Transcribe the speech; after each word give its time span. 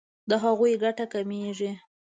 د 0.29 0.31
هغوی 0.43 0.73
ګټه 0.83 1.05
کمیږي. 1.13 1.71